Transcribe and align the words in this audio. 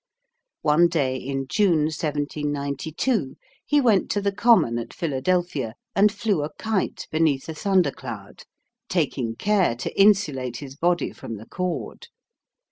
One 0.63 0.87
day 0.87 1.15
in 1.15 1.45
June, 1.47 1.83
1792, 1.93 3.35
he 3.63 3.79
went 3.79 4.09
to 4.09 4.19
the 4.19 4.31
common 4.31 4.79
at 4.79 4.95
Philadelphia 4.95 5.75
and 5.95 6.11
flew 6.11 6.41
a 6.43 6.51
kite 6.55 7.07
beneath 7.11 7.47
a 7.47 7.53
thundercloud, 7.53 8.45
taking 8.89 9.35
care 9.35 9.75
to 9.75 9.95
insulate 10.01 10.57
his 10.57 10.75
body 10.75 11.11
from 11.11 11.35
the 11.37 11.45
cord. 11.45 12.07